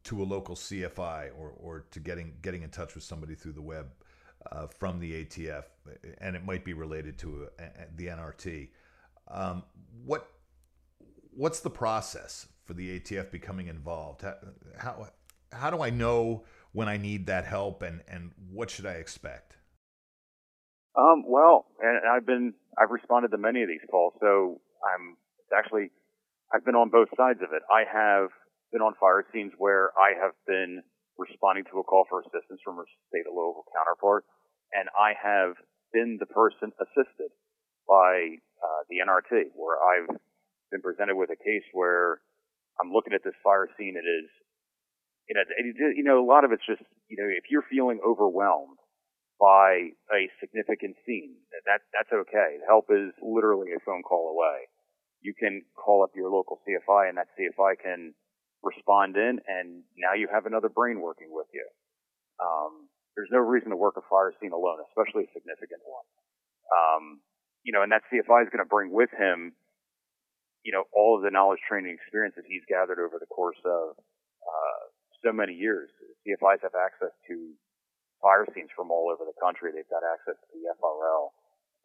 to 0.04 0.22
a 0.22 0.26
local 0.26 0.56
CFI 0.56 1.30
or, 1.38 1.54
or 1.58 1.86
to 1.92 2.00
getting 2.00 2.34
getting 2.42 2.64
in 2.64 2.70
touch 2.70 2.96
with 2.96 3.04
somebody 3.04 3.36
through 3.36 3.54
the 3.54 3.62
web 3.62 3.92
uh, 4.52 4.68
from 4.68 5.00
the 5.00 5.24
ATF, 5.26 5.66
and 6.20 6.36
it 6.36 6.46
might 6.46 6.66
be 6.66 6.74
related 6.74 7.18
to 7.20 7.48
a, 7.60 7.64
a, 7.64 7.70
the 7.96 8.08
NRT. 8.08 8.70
Um, 9.30 9.64
what 10.06 10.28
what's 11.32 11.60
the 11.60 11.70
process 11.70 12.48
for 12.66 12.74
the 12.74 13.00
ATF 13.00 13.32
becoming 13.32 13.68
involved? 13.68 14.22
How, 14.22 14.36
how 14.78 15.08
how 15.52 15.70
do 15.70 15.82
I 15.82 15.90
know 15.90 16.44
when 16.72 16.88
I 16.88 16.98
need 16.98 17.28
that 17.28 17.46
help, 17.46 17.82
and 17.82 18.02
and 18.08 18.32
what 18.52 18.70
should 18.70 18.86
I 18.86 18.94
expect? 18.94 19.58
Um, 20.96 21.24
well, 21.28 21.66
and 21.82 22.02
I've 22.10 22.26
been 22.26 22.54
I've 22.78 22.92
responded 22.92 23.30
to 23.32 23.38
many 23.38 23.62
of 23.62 23.70
these 23.70 23.86
calls, 23.90 24.14
so 24.20 24.62
I'm 24.84 25.18
actually 25.56 25.92
I've 26.54 26.66
been 26.66 26.76
on 26.76 26.90
both 26.90 27.10
sides 27.16 27.40
of 27.42 27.54
it. 27.54 27.62
I 27.72 27.84
have 27.86 28.30
been 28.72 28.82
on 28.82 28.94
fire 29.00 29.26
scenes 29.34 29.54
where 29.58 29.92
I 29.98 30.14
have 30.20 30.34
been 30.46 30.82
responding 31.18 31.66
to 31.72 31.80
a 31.80 31.84
call 31.84 32.06
for 32.10 32.22
assistance 32.22 32.62
from 32.64 32.80
a 32.80 32.86
state 33.10 33.26
or 33.30 33.34
local 33.34 33.66
counterpart, 33.74 34.26
and 34.74 34.90
I 34.98 35.14
have 35.18 35.56
been 35.94 36.18
the 36.20 36.30
person 36.30 36.72
assisted 36.82 37.34
by 37.88 38.38
uh, 38.64 38.82
the 38.90 39.02
NRT, 39.04 39.56
where 39.56 39.78
I've 39.80 40.20
been 40.72 40.82
presented 40.82 41.16
with 41.16 41.30
a 41.30 41.40
case 41.40 41.66
where 41.74 42.22
I'm 42.80 42.92
looking 42.92 43.14
at 43.14 43.24
this 43.24 43.36
fire 43.44 43.68
scene. 43.78 43.96
It 43.98 44.08
is, 44.08 44.30
you 45.28 45.36
know, 45.36 45.44
you 45.96 46.04
know, 46.04 46.24
a 46.24 46.28
lot 46.28 46.44
of 46.44 46.52
it's 46.52 46.66
just, 46.66 46.84
you 47.08 47.18
know, 47.18 47.28
if 47.28 47.50
you're 47.50 47.66
feeling 47.70 48.00
overwhelmed 48.06 48.78
by 49.40 49.96
a 50.12 50.28
significant 50.40 50.96
scene, 51.06 51.36
that 51.66 51.82
that's 51.96 52.12
okay. 52.12 52.60
Help 52.68 52.92
is 52.92 53.16
literally 53.24 53.72
a 53.72 53.80
phone 53.86 54.04
call 54.04 54.36
away. 54.36 54.68
You 55.22 55.34
can 55.34 55.64
call 55.76 56.04
up 56.04 56.12
your 56.16 56.30
local 56.30 56.60
CFI, 56.64 57.10
and 57.10 57.18
that 57.18 57.28
CFI 57.36 57.80
can 57.84 58.14
respond 58.64 59.16
in, 59.16 59.40
and 59.48 59.84
now 59.96 60.16
you 60.16 60.28
have 60.32 60.46
another 60.46 60.70
brain 60.70 61.00
working 61.00 61.32
with 61.32 61.48
you. 61.54 61.64
Um, 62.40 62.88
there's 63.16 63.32
no 63.32 63.40
reason 63.40 63.72
to 63.72 63.76
work 63.76 63.96
a 64.00 64.06
fire 64.08 64.32
scene 64.40 64.52
alone, 64.52 64.80
especially 64.92 65.28
a 65.28 65.32
significant 65.36 65.84
one. 65.84 66.08
Um, 66.72 67.04
you 67.64 67.72
know, 67.74 67.84
and 67.84 67.92
that 67.92 68.08
CFI 68.08 68.48
is 68.48 68.52
going 68.52 68.64
to 68.64 68.70
bring 68.70 68.92
with 68.92 69.12
him, 69.12 69.54
you 70.64 70.72
know, 70.72 70.84
all 70.96 71.18
of 71.18 71.24
the 71.24 71.32
knowledge, 71.32 71.60
training, 71.68 71.96
experience 71.96 72.36
that 72.36 72.48
he's 72.48 72.64
gathered 72.68 73.00
over 73.00 73.20
the 73.20 73.30
course 73.30 73.60
of 73.66 73.96
uh, 73.96 74.82
so 75.24 75.32
many 75.32 75.54
years. 75.54 75.90
CFIs 76.24 76.64
have 76.64 76.76
access 76.76 77.16
to 77.28 77.36
fire 78.22 78.48
scenes 78.52 78.72
from 78.76 78.92
all 78.92 79.08
over 79.12 79.24
the 79.24 79.36
country. 79.40 79.72
They've 79.72 79.88
got 79.88 80.04
access 80.04 80.36
to 80.36 80.50
the 80.52 80.68
FRL, 80.80 81.32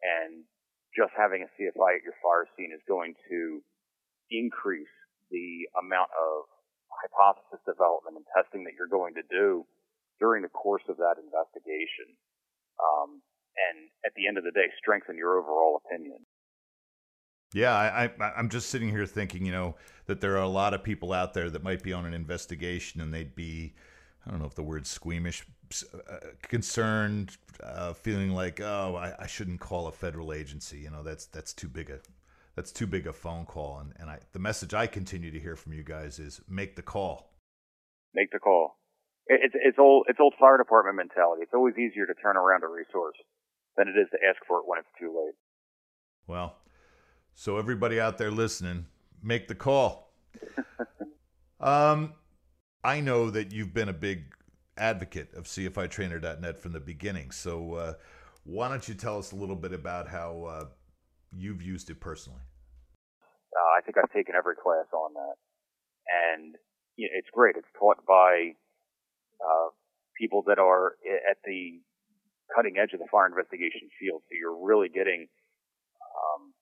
and 0.03 0.43
just 0.95 1.11
having 1.15 1.43
a 1.43 1.49
CFI 1.55 1.99
at 1.99 2.03
your 2.03 2.15
fire 2.23 2.47
scene 2.55 2.71
is 2.71 2.83
going 2.87 3.15
to 3.31 3.63
increase 4.31 4.91
the 5.31 5.67
amount 5.79 6.11
of 6.15 6.47
hypothesis 6.91 7.59
development 7.67 8.23
and 8.23 8.27
testing 8.31 8.63
that 8.63 8.75
you're 8.79 8.91
going 8.91 9.15
to 9.15 9.25
do 9.27 9.67
during 10.19 10.43
the 10.43 10.51
course 10.51 10.83
of 10.87 10.95
that 10.97 11.19
investigation. 11.19 12.15
Um, 12.79 13.19
and 13.55 13.89
at 14.05 14.11
the 14.15 14.27
end 14.27 14.37
of 14.37 14.43
the 14.43 14.51
day, 14.51 14.67
strengthen 14.77 15.17
your 15.17 15.39
overall 15.39 15.81
opinion. 15.85 16.19
Yeah, 17.53 17.73
I, 17.73 18.11
I, 18.19 18.33
I'm 18.35 18.49
just 18.49 18.69
sitting 18.69 18.89
here 18.89 19.05
thinking, 19.05 19.45
you 19.45 19.51
know, 19.51 19.75
that 20.07 20.19
there 20.19 20.33
are 20.33 20.43
a 20.43 20.47
lot 20.47 20.73
of 20.73 20.83
people 20.83 21.13
out 21.13 21.33
there 21.33 21.49
that 21.49 21.63
might 21.63 21.83
be 21.83 21.93
on 21.93 22.05
an 22.05 22.13
investigation 22.13 22.99
and 22.99 23.13
they'd 23.13 23.35
be, 23.35 23.73
I 24.25 24.31
don't 24.31 24.39
know 24.39 24.45
if 24.45 24.55
the 24.55 24.63
word 24.63 24.85
squeamish, 24.85 25.45
uh, 25.93 26.17
concerned, 26.41 27.37
uh, 27.63 27.93
feeling 27.93 28.31
like, 28.31 28.59
oh, 28.59 28.95
I, 28.99 29.23
I, 29.23 29.27
shouldn't 29.27 29.59
call 29.59 29.87
a 29.87 29.91
federal 29.91 30.33
agency. 30.33 30.79
You 30.79 30.91
know, 30.91 31.01
that's 31.01 31.25
that's 31.27 31.53
too 31.53 31.67
big 31.67 31.89
a 31.89 31.99
that's 32.55 32.71
too 32.71 32.85
big 32.85 33.07
a 33.07 33.13
phone 33.13 33.45
call. 33.45 33.79
And 33.79 33.93
and 33.99 34.09
I, 34.09 34.19
the 34.33 34.39
message 34.39 34.73
I 34.73 34.85
continue 34.85 35.31
to 35.31 35.39
hear 35.39 35.55
from 35.55 35.73
you 35.73 35.83
guys 35.83 36.19
is 36.19 36.41
make 36.47 36.75
the 36.75 36.83
call. 36.83 37.31
Make 38.13 38.31
the 38.31 38.39
call. 38.39 38.77
It's 39.27 39.55
it's 39.55 39.79
old 39.79 40.05
it's 40.07 40.19
old 40.19 40.35
fire 40.39 40.57
department 40.57 40.97
mentality. 40.97 41.41
It's 41.41 41.53
always 41.53 41.75
easier 41.77 42.05
to 42.05 42.13
turn 42.13 42.37
around 42.37 42.63
a 42.63 42.67
resource 42.67 43.17
than 43.77 43.87
it 43.87 43.99
is 43.99 44.07
to 44.11 44.17
ask 44.27 44.39
for 44.47 44.59
it 44.59 44.67
when 44.67 44.79
it's 44.79 44.89
too 44.99 45.13
late. 45.15 45.35
Well, 46.27 46.57
so 47.33 47.57
everybody 47.57 47.99
out 47.99 48.17
there 48.17 48.31
listening, 48.31 48.85
make 49.21 49.47
the 49.47 49.55
call. 49.55 50.13
um, 51.59 52.13
I 52.83 53.01
know 53.01 53.29
that 53.29 53.51
you've 53.51 53.73
been 53.73 53.89
a 53.89 53.93
big 53.93 54.33
advocate 54.77 55.33
of 55.33 55.45
CFITrainer.net 55.45 56.59
from 56.59 56.71
the 56.71 56.79
beginning. 56.79 57.31
So 57.31 57.73
uh, 57.73 57.93
why 58.43 58.69
don't 58.69 58.87
you 58.87 58.93
tell 58.93 59.17
us 59.17 59.31
a 59.31 59.35
little 59.35 59.55
bit 59.55 59.73
about 59.73 60.07
how 60.07 60.43
uh, 60.43 60.65
you've 61.35 61.61
used 61.61 61.89
it 61.89 61.99
personally? 61.99 62.41
Uh, 63.55 63.77
I 63.77 63.81
think 63.81 63.97
I've 63.97 64.11
taken 64.11 64.35
every 64.35 64.55
class 64.55 64.85
on 64.93 65.13
that, 65.13 65.35
and 66.33 66.55
you 66.97 67.07
know, 67.07 67.13
it's 67.17 67.29
great. 67.33 67.55
It's 67.57 67.67
taught 67.79 68.05
by 68.05 68.51
uh, 69.39 69.69
people 70.19 70.43
that 70.47 70.59
are 70.59 70.95
at 71.29 71.37
the 71.45 71.79
cutting 72.53 72.77
edge 72.77 72.93
of 72.93 72.99
the 72.99 73.09
fire 73.09 73.25
investigation 73.25 73.89
field. 73.99 74.21
So 74.27 74.37
you're 74.37 74.57
really 74.57 74.89
getting 74.89 75.27
um, 76.15 76.53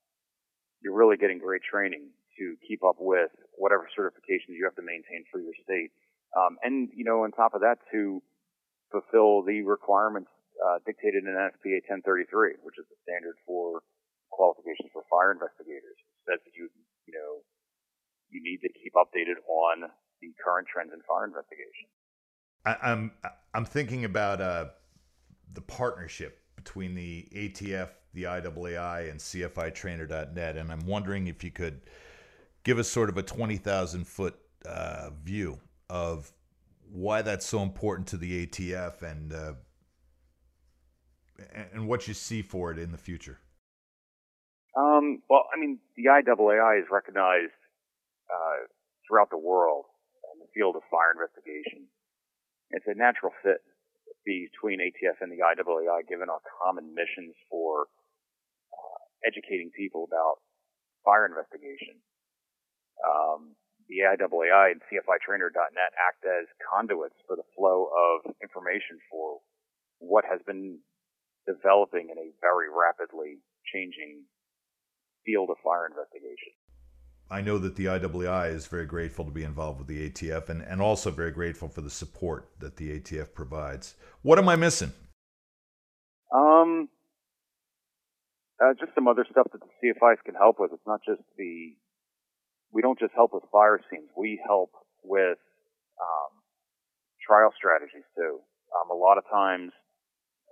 you're 0.81 0.95
really 0.95 1.17
getting 1.17 1.39
great 1.39 1.63
training 1.63 2.11
to 2.39 2.55
keep 2.67 2.83
up 2.83 2.97
with 2.99 3.31
whatever 3.55 3.87
certifications 3.93 4.57
you 4.57 4.65
have 4.65 4.75
to 4.75 4.85
maintain 4.85 5.23
for 5.31 5.39
your 5.39 5.53
state. 5.63 5.91
Um, 6.33 6.57
and 6.63 6.89
you 6.95 7.05
know, 7.05 7.23
on 7.23 7.31
top 7.31 7.53
of 7.53 7.61
that, 7.61 7.77
to 7.91 8.21
fulfill 8.91 9.43
the 9.43 9.61
requirements 9.61 10.29
uh, 10.61 10.77
dictated 10.85 11.23
in 11.25 11.33
NFPA 11.33 11.85
1033, 11.89 12.61
which 12.61 12.77
is 12.77 12.85
the 12.89 12.97
standard 13.05 13.37
for 13.45 13.81
qualifications 14.31 14.89
for 14.93 15.05
fire 15.09 15.31
investigators. 15.31 15.97
Says 16.25 16.41
that 16.41 16.53
you 16.57 16.69
you 17.05 17.13
know 17.13 17.45
you 18.29 18.41
need 18.41 18.65
to 18.65 18.71
keep 18.73 18.93
updated 18.97 19.37
on 19.45 19.89
the 20.21 20.29
current 20.41 20.67
trends 20.67 20.91
in 20.93 21.01
fire 21.05 21.25
investigation. 21.25 21.87
I, 22.65 22.77
am 22.81 23.11
I'm, 23.23 23.31
I'm 23.53 23.65
thinking 23.65 24.05
about 24.05 24.41
uh, 24.41 24.73
the 25.53 25.61
partnership 25.61 26.41
between 26.55 26.95
the 26.95 27.27
ATF, 27.33 27.89
the 28.13 28.23
IAAI, 28.23 29.09
and 29.09 29.19
CFITrainer.net, 29.19 30.57
and 30.57 30.71
I'm 30.71 30.85
wondering 30.85 31.27
if 31.27 31.43
you 31.43 31.51
could 31.51 31.81
give 32.63 32.79
us 32.79 32.87
sort 32.89 33.09
of 33.09 33.17
a 33.17 33.23
twenty 33.23 33.57
thousand 33.57 34.07
foot 34.07 34.35
uh, 34.65 35.09
view 35.23 35.59
of 35.89 36.31
why 36.91 37.21
that's 37.21 37.45
so 37.45 37.61
important 37.61 38.07
to 38.09 38.17
the 38.17 38.45
ATF 38.45 39.01
and 39.01 39.33
uh, 39.33 39.53
and 41.73 41.87
what 41.87 42.07
you 42.07 42.13
see 42.13 42.41
for 42.41 42.71
it 42.71 42.79
in 42.79 42.91
the 42.91 42.97
future. 42.97 43.39
Um, 44.77 45.21
well, 45.29 45.45
I 45.53 45.59
mean, 45.59 45.79
the 45.95 46.05
IAAI 46.05 46.79
is 46.79 46.85
recognized 46.91 47.53
uh, 48.29 48.65
throughout 49.07 49.29
the 49.29 49.37
world 49.37 49.85
in 50.33 50.39
the 50.39 50.49
field 50.53 50.75
of 50.75 50.81
fire 50.89 51.13
investigation. 51.13 51.85
It's 52.71 52.85
a 52.87 52.97
natural 52.97 53.31
fit 53.43 53.61
between 54.25 54.79
ATF 54.79 55.19
and 55.21 55.31
the 55.31 55.43
IAAI, 55.43 56.07
given 56.07 56.29
our 56.29 56.41
common 56.63 56.95
missions 56.95 57.35
for 57.49 57.87
uh, 58.71 59.01
educating 59.27 59.71
people 59.75 60.07
about 60.07 60.39
fire 61.03 61.27
investigation. 61.27 61.99
Um, 63.03 63.55
the 63.91 64.07
IAAI 64.07 64.79
and 64.79 64.81
CFITrainer.net 64.87 65.91
act 65.99 66.23
as 66.23 66.47
conduits 66.63 67.19
for 67.27 67.35
the 67.35 67.47
flow 67.55 67.91
of 67.91 68.31
information 68.41 68.97
for 69.11 69.43
what 69.99 70.23
has 70.23 70.39
been 70.47 70.79
developing 71.45 72.07
in 72.07 72.17
a 72.17 72.31
very 72.39 72.71
rapidly 72.71 73.43
changing 73.67 74.23
field 75.25 75.51
of 75.51 75.59
fire 75.63 75.87
investigation. 75.87 76.55
I 77.29 77.41
know 77.41 77.57
that 77.57 77.75
the 77.75 77.85
IAAI 77.85 78.53
is 78.53 78.67
very 78.67 78.85
grateful 78.85 79.25
to 79.25 79.31
be 79.31 79.43
involved 79.43 79.79
with 79.79 79.87
the 79.87 80.09
ATF 80.09 80.49
and, 80.49 80.61
and 80.61 80.81
also 80.81 81.09
very 81.09 81.31
grateful 81.31 81.67
for 81.67 81.81
the 81.81 81.89
support 81.89 82.49
that 82.59 82.77
the 82.77 82.99
ATF 82.99 83.33
provides. 83.33 83.95
What 84.21 84.37
am 84.37 84.49
I 84.49 84.55
missing? 84.55 84.91
Um, 86.33 86.89
uh, 88.61 88.73
just 88.79 88.93
some 88.95 89.07
other 89.07 89.25
stuff 89.29 89.47
that 89.51 89.61
the 89.61 89.71
CFIs 89.81 90.23
can 90.25 90.35
help 90.35 90.57
with. 90.59 90.71
It's 90.73 90.87
not 90.87 91.01
just 91.05 91.21
the, 91.37 91.73
we 92.71 92.81
don't 92.81 92.99
just 92.99 93.13
help 93.13 93.33
with 93.33 93.43
fire 93.51 93.79
scenes. 93.89 94.09
We 94.15 94.39
help 94.45 94.71
with 95.03 95.37
um, 95.99 96.31
trial 97.25 97.51
strategies 97.57 98.05
too. 98.15 98.39
Um, 98.73 98.89
a 98.91 98.99
lot 98.99 99.17
of 99.17 99.23
times, 99.31 99.71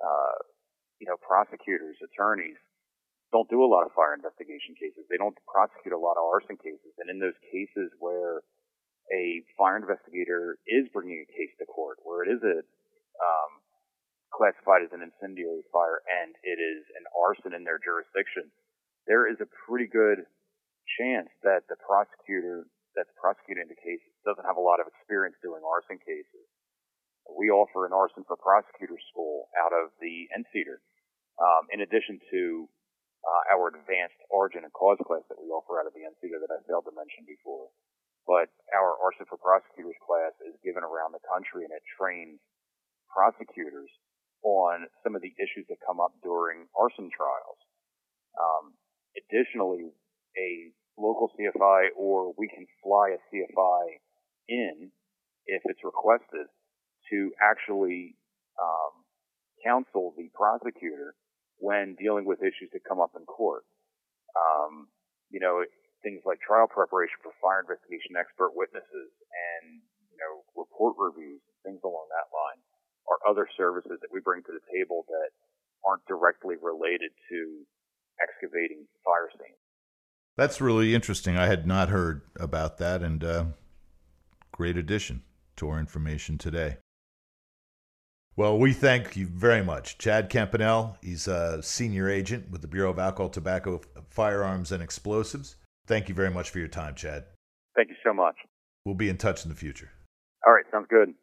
uh, 0.02 0.38
you 1.00 1.08
know, 1.08 1.18
prosecutors, 1.18 1.98
attorneys, 2.04 2.58
don't 3.32 3.50
do 3.50 3.64
a 3.64 3.72
lot 3.72 3.88
of 3.88 3.96
fire 3.96 4.14
investigation 4.14 4.76
cases. 4.76 5.08
They 5.08 5.20
don't 5.20 5.36
prosecute 5.48 5.96
a 5.96 6.00
lot 6.00 6.20
of 6.20 6.28
arson 6.28 6.60
cases. 6.60 6.92
And 7.00 7.08
in 7.08 7.18
those 7.18 7.38
cases 7.48 7.92
where 8.00 8.44
a 9.12 9.44
fire 9.56 9.80
investigator 9.80 10.60
is 10.68 10.92
bringing 10.92 11.24
a 11.24 11.32
case 11.32 11.52
to 11.60 11.66
court, 11.66 12.00
where 12.04 12.28
it 12.28 12.32
is 12.32 12.44
a 12.44 12.60
um, 12.60 13.52
classified 14.36 14.84
as 14.84 14.92
an 14.92 15.04
incendiary 15.04 15.64
fire 15.72 16.04
and 16.08 16.36
it 16.44 16.60
is 16.60 16.84
an 16.96 17.08
arson 17.16 17.56
in 17.56 17.64
their 17.64 17.80
jurisdiction, 17.80 18.52
there 19.08 19.28
is 19.28 19.40
a 19.40 19.48
pretty 19.68 19.88
good 19.88 20.28
chance 21.00 21.32
that 21.44 21.64
the 21.72 21.80
prosecutor 21.80 22.68
that's 22.96 23.12
prosecuting 23.16 23.68
the 23.72 23.80
case 23.80 24.04
doesn't 24.28 24.44
have 24.44 24.60
a 24.60 24.64
lot 24.64 24.84
of 24.84 24.88
experience 24.88 25.40
doing 25.40 25.64
arson 25.64 26.00
cases. 26.04 26.48
We 27.32 27.48
offer 27.48 27.88
an 27.88 27.96
arson 27.96 28.28
for 28.28 28.36
prosecutors 28.36 29.04
school 29.08 29.48
out 29.56 29.72
of 29.72 29.96
the 30.04 30.28
NCETR, 30.36 30.84
um, 31.40 31.64
in 31.72 31.80
addition 31.80 32.20
to 32.36 32.68
uh, 33.22 33.44
our 33.54 33.70
advanced 33.70 34.18
origin 34.34 34.66
and 34.66 34.74
cause 34.74 34.98
class 35.06 35.26
that 35.30 35.38
we 35.38 35.50
offer 35.54 35.78
out 35.78 35.86
of 35.86 35.94
the 35.94 36.06
NCETR 36.06 36.42
that 36.42 36.54
I 36.54 36.60
failed 36.66 36.90
to 36.90 36.96
mention 36.98 37.26
before. 37.26 37.70
But 38.26 38.54
our 38.74 38.98
Arson 39.02 39.26
for 39.26 39.38
Prosecutors 39.38 39.98
class 40.02 40.34
is 40.46 40.58
given 40.62 40.86
around 40.86 41.14
the 41.14 41.24
country 41.26 41.66
and 41.66 41.74
it 41.74 41.82
trains 41.98 42.42
prosecutors 43.10 43.90
on 44.42 44.90
some 45.04 45.14
of 45.14 45.22
the 45.22 45.34
issues 45.38 45.66
that 45.70 45.78
come 45.86 46.02
up 46.02 46.14
during 46.26 46.66
arson 46.74 47.10
trials. 47.14 47.60
Um, 48.38 48.74
additionally, 49.14 49.94
a 50.38 50.74
local 50.98 51.30
CFI 51.38 51.94
or 51.98 52.34
we 52.38 52.48
can 52.48 52.66
fly 52.82 53.14
a 53.18 53.22
CFI 53.30 53.84
in 54.50 54.92
if 55.46 55.62
it's 55.66 55.84
requested 55.84 56.48
to 57.12 57.32
actually 57.42 58.16
um, 58.62 58.94
counsel 59.66 60.14
the 60.18 60.30
prosecutor 60.34 61.14
when 61.62 61.96
dealing 61.96 62.26
with 62.26 62.42
issues 62.42 62.74
that 62.74 62.84
come 62.84 63.00
up 63.00 63.14
in 63.16 63.24
court. 63.30 63.64
Um, 64.34 64.90
you 65.30 65.40
know, 65.40 65.64
things 66.04 66.26
like 66.26 66.42
trial 66.42 66.68
preparation 66.68 67.16
for 67.22 67.32
fire 67.40 67.62
investigation 67.62 68.18
expert 68.18 68.52
witnesses 68.58 69.14
and, 69.32 69.80
you 70.10 70.18
know, 70.18 70.42
report 70.58 70.98
reviews, 70.98 71.40
things 71.64 71.80
along 71.86 72.10
that 72.10 72.28
line 72.34 72.60
are 73.06 73.22
other 73.30 73.48
services 73.56 74.02
that 74.02 74.12
we 74.12 74.20
bring 74.20 74.42
to 74.44 74.52
the 74.52 74.66
table 74.74 75.06
that 75.08 75.30
aren't 75.86 76.06
directly 76.06 76.56
related 76.62 77.14
to 77.30 77.62
excavating 78.22 78.86
fire 79.06 79.30
scenes. 79.32 79.58
That's 80.38 80.62
really 80.62 80.96
interesting. 80.96 81.38
I 81.38 81.48
had 81.48 81.68
not 81.68 81.90
heard 81.90 82.22
about 82.40 82.78
that, 82.78 83.02
and 83.02 83.24
uh, 83.24 83.46
great 84.52 84.78
addition 84.78 85.24
to 85.58 85.70
our 85.70 85.80
information 85.80 86.38
today. 86.38 86.78
Well, 88.38 88.58
we 88.58 88.72
thank 88.72 89.18
you 89.18 89.28
very 89.28 89.64
much. 89.64 89.98
Chad 89.98 90.30
Campanell, 90.30 90.96
he's 91.02 91.28
a 91.28 91.62
senior 91.62 92.10
agent 92.10 92.50
with 92.50 92.62
the 92.62 92.68
Bureau 92.68 92.90
of 92.90 92.98
Alcohol, 92.98 93.30
Tobacco, 93.30 93.82
Firearms, 94.10 94.72
and 94.72 94.82
Explosives. 94.82 95.58
Thank 95.86 96.08
you 96.08 96.16
very 96.16 96.32
much 96.32 96.50
for 96.50 96.60
your 96.60 96.70
time, 96.70 96.96
Chad. 96.96 97.26
Thank 97.76 97.90
you 97.90 97.96
so 98.06 98.14
much. 98.14 98.36
We'll 98.86 98.96
be 98.96 99.10
in 99.10 99.18
touch 99.18 99.44
in 99.44 99.50
the 99.50 99.56
future. 99.56 99.92
All 100.48 100.54
right, 100.54 100.66
sounds 100.72 100.88
good. 100.90 101.14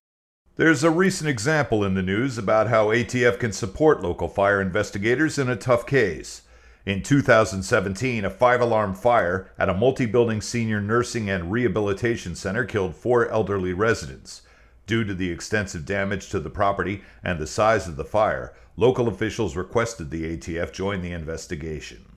There's 0.56 0.84
a 0.84 0.90
recent 0.90 1.30
example 1.30 1.82
in 1.82 1.94
the 1.94 2.02
news 2.02 2.36
about 2.36 2.68
how 2.68 2.88
ATF 2.88 3.38
can 3.38 3.52
support 3.52 4.02
local 4.02 4.28
fire 4.28 4.60
investigators 4.60 5.38
in 5.38 5.48
a 5.48 5.56
tough 5.56 5.86
case. 5.86 6.42
In 6.84 7.02
2017, 7.02 8.24
a 8.24 8.30
five 8.30 8.60
alarm 8.60 8.94
fire 8.94 9.50
at 9.58 9.68
a 9.68 9.74
multi 9.74 10.04
building 10.04 10.40
senior 10.40 10.80
nursing 10.80 11.30
and 11.30 11.52
rehabilitation 11.52 12.34
center 12.34 12.64
killed 12.64 12.96
four 12.96 13.28
elderly 13.30 13.72
residents. 13.72 14.42
Due 14.88 15.04
to 15.04 15.12
the 15.12 15.30
extensive 15.30 15.84
damage 15.84 16.30
to 16.30 16.40
the 16.40 16.48
property 16.48 17.02
and 17.22 17.38
the 17.38 17.46
size 17.46 17.86
of 17.86 17.96
the 17.96 18.06
fire, 18.06 18.54
local 18.74 19.06
officials 19.06 19.54
requested 19.54 20.10
the 20.10 20.34
ATF 20.34 20.72
join 20.72 21.02
the 21.02 21.12
investigation. 21.12 22.16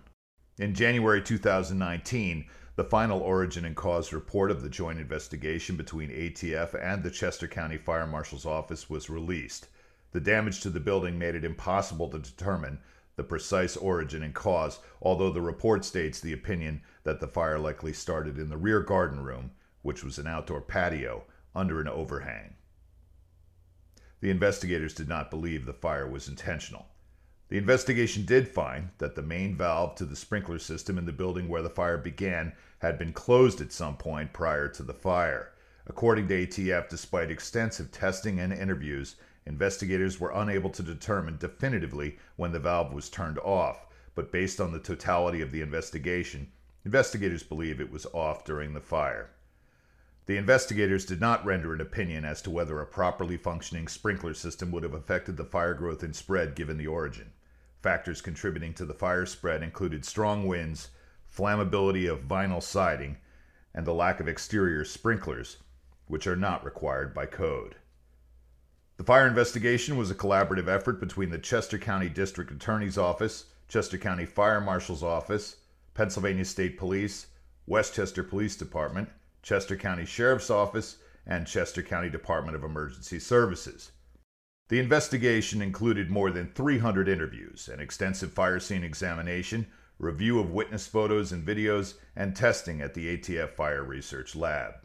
In 0.58 0.74
January 0.74 1.22
2019, 1.22 2.46
the 2.78 2.86
final 2.86 3.20
origin 3.20 3.66
and 3.66 3.76
cause 3.76 4.14
report 4.14 4.52
of 4.52 4.62
the 4.62 4.70
joint 4.70 5.02
investigation 5.02 5.76
between 5.76 6.12
ATF 6.12 6.74
and 6.82 7.04
the 7.04 7.12
Chester 7.12 7.46
County 7.46 7.76
Fire 7.76 8.08
Marshal's 8.08 8.46
Office 8.46 8.90
was 8.90 9.10
released. 9.10 9.68
The 10.14 10.22
damage 10.22 10.62
to 10.62 10.70
the 10.70 10.80
building 10.80 11.20
made 11.20 11.36
it 11.36 11.44
impossible 11.44 12.08
to 12.12 12.20
determine 12.20 12.80
the 13.18 13.24
precise 13.26 13.76
origin 13.76 14.24
and 14.24 14.34
cause, 14.34 14.80
although 15.02 15.34
the 15.34 15.42
report 15.42 15.84
states 15.84 16.22
the 16.22 16.32
opinion 16.32 16.84
that 17.04 17.20
the 17.20 17.28
fire 17.28 17.60
likely 17.60 17.92
started 17.92 18.38
in 18.38 18.48
the 18.48 18.56
rear 18.56 18.80
garden 18.80 19.26
room, 19.26 19.52
which 19.82 20.06
was 20.06 20.18
an 20.18 20.26
outdoor 20.26 20.62
patio, 20.62 21.26
under 21.54 21.82
an 21.82 21.90
overhang. 21.90 22.56
The 24.22 24.30
investigators 24.30 24.94
did 24.94 25.10
not 25.10 25.32
believe 25.32 25.66
the 25.66 25.74
fire 25.74 26.08
was 26.08 26.28
intentional. 26.28 26.86
The 27.50 27.58
investigation 27.58 28.24
did 28.24 28.48
find 28.48 28.92
that 29.00 29.16
the 29.16 29.24
main 29.24 29.56
valve 29.56 29.96
to 29.96 30.06
the 30.06 30.16
sprinkler 30.16 30.60
system 30.60 31.00
in 31.00 31.06
the 31.06 31.12
building 31.12 31.50
where 31.50 31.64
the 31.64 31.72
fire 31.72 31.98
began 31.98 32.54
had 32.80 33.00
been 33.00 33.14
closed 33.14 33.60
at 33.62 33.72
some 33.72 33.98
point 33.98 34.32
prior 34.32 34.68
to 34.70 34.84
the 34.84 34.94
fire. 34.94 35.52
According 35.88 36.28
to 36.28 36.46
ATF, 36.48 36.88
despite 36.88 37.32
extensive 37.32 37.92
testing 37.92 38.40
and 38.40 38.54
interviews, 38.54 39.16
investigators 39.48 40.20
were 40.20 40.32
unable 40.32 40.70
to 40.70 40.84
determine 40.84 41.38
definitively 41.38 42.20
when 42.36 42.52
the 42.52 42.60
valve 42.60 42.94
was 42.94 43.10
turned 43.10 43.40
off, 43.40 43.88
but 44.14 44.32
based 44.32 44.62
on 44.62 44.72
the 44.72 44.80
totality 44.80 45.42
of 45.42 45.52
the 45.52 45.62
investigation, 45.62 46.52
investigators 46.86 47.42
believe 47.42 47.82
it 47.82 47.92
was 47.92 48.06
off 48.14 48.46
during 48.46 48.74
the 48.74 48.80
fire. 48.80 49.32
The 50.28 50.38
investigators 50.38 51.06
did 51.06 51.20
not 51.20 51.44
render 51.44 51.74
an 51.74 51.82
opinion 51.82 52.26
as 52.26 52.42
to 52.44 52.52
whether 52.52 52.80
a 52.80 52.86
properly 52.86 53.38
functioning 53.38 53.88
sprinkler 53.88 54.34
system 54.34 54.72
would 54.72 54.84
have 54.84 54.94
affected 54.94 55.36
the 55.36 55.46
fire 55.46 55.74
growth 55.74 56.04
and 56.04 56.16
spread 56.16 56.56
given 56.56 56.78
the 56.78 56.88
origin. 56.88 57.34
Factors 57.82 58.22
contributing 58.22 58.74
to 58.76 58.86
the 58.86 58.94
fire 58.94 59.26
spread 59.26 59.64
included 59.64 60.06
strong 60.06 60.46
winds, 60.46 60.90
flammability 61.36 62.10
of 62.10 62.28
vinyl 62.28 62.62
siding, 62.62 63.18
and 63.74 63.88
the 63.88 63.94
lack 63.94 64.20
of 64.20 64.28
exterior 64.28 64.86
sprinklers, 64.86 65.58
which 66.06 66.28
are 66.28 66.36
not 66.36 66.64
required 66.64 67.14
by 67.14 67.26
code. 67.26 67.76
The 68.98 69.04
fire 69.04 69.26
investigation 69.26 69.98
was 69.98 70.12
a 70.12 70.16
collaborative 70.16 70.68
effort 70.68 71.00
between 71.00 71.32
the 71.32 71.40
Chester 71.40 71.80
County 71.80 72.10
District 72.10 72.52
Attorney's 72.52 73.00
Office, 73.00 73.46
Chester 73.68 73.98
County 73.98 74.26
Fire 74.26 74.62
Marshal's 74.62 75.02
Office, 75.02 75.56
Pennsylvania 75.96 76.46
State 76.46 76.78
Police, 76.78 77.28
West 77.66 77.96
Chester 77.96 78.24
Police 78.24 78.56
Department, 78.56 79.10
Chester 79.42 79.76
County 79.76 80.06
Sheriff's 80.06 80.50
Office, 80.50 80.98
and 81.26 81.48
Chester 81.48 81.82
County 81.84 82.10
Department 82.10 82.56
of 82.56 82.64
Emergency 82.64 83.20
Services. 83.20 83.92
The 84.70 84.80
investigation 84.80 85.62
included 85.62 86.10
more 86.10 86.32
than 86.32 86.52
300 86.54 87.10
interviews, 87.10 87.68
an 87.68 87.80
extensive 87.80 88.32
fire 88.32 88.60
scene 88.60 88.84
examination, 88.84 89.68
review 90.00 90.40
of 90.40 90.52
witness 90.52 90.88
photos 90.88 91.32
and 91.32 91.46
videos, 91.46 91.96
and 92.16 92.36
testing 92.36 92.82
at 92.82 92.94
the 92.94 93.18
ATF 93.18 93.52
Fire 93.52 93.84
Research 93.84 94.36
Lab. 94.36 94.76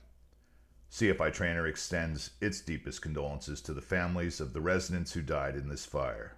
CFI 0.91 1.33
Trainer 1.33 1.67
extends 1.67 2.31
its 2.41 2.61
deepest 2.61 3.03
condolences 3.03 3.61
to 3.63 3.75
the 3.75 3.83
families 3.83 4.41
of 4.41 4.53
the 4.53 4.61
residents 4.61 5.13
who 5.13 5.23
died 5.23 5.57
in 5.57 5.69
this 5.69 5.85
fire. 5.85 6.36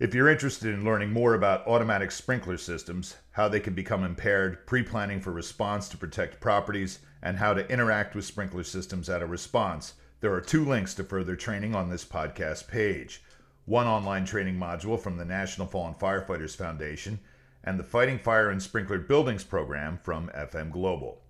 If 0.00 0.14
you're 0.14 0.30
interested 0.30 0.72
in 0.72 0.82
learning 0.82 1.12
more 1.12 1.34
about 1.34 1.66
automatic 1.66 2.10
sprinkler 2.10 2.56
systems, 2.56 3.16
how 3.32 3.48
they 3.48 3.60
can 3.60 3.74
become 3.74 4.02
impaired, 4.02 4.66
pre 4.66 4.82
planning 4.82 5.20
for 5.20 5.30
response 5.30 5.90
to 5.90 5.98
protect 5.98 6.40
properties, 6.40 7.00
and 7.20 7.36
how 7.36 7.52
to 7.52 7.70
interact 7.70 8.14
with 8.14 8.24
sprinkler 8.24 8.64
systems 8.64 9.10
at 9.10 9.20
a 9.20 9.26
response, 9.26 9.92
there 10.22 10.32
are 10.32 10.40
two 10.40 10.64
links 10.64 10.94
to 10.94 11.04
further 11.04 11.36
training 11.36 11.74
on 11.74 11.90
this 11.90 12.06
podcast 12.06 12.66
page 12.66 13.22
one 13.66 13.86
online 13.86 14.24
training 14.24 14.56
module 14.56 14.98
from 14.98 15.18
the 15.18 15.24
National 15.26 15.66
Fallen 15.66 15.92
Firefighters 15.92 16.56
Foundation, 16.56 17.20
and 17.62 17.78
the 17.78 17.84
Fighting 17.84 18.18
Fire 18.18 18.50
in 18.50 18.56
Sprinklered 18.56 19.06
Buildings 19.06 19.44
program 19.44 19.98
from 20.02 20.30
FM 20.34 20.72
Global. 20.72 21.20